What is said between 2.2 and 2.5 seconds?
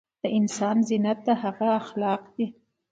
دي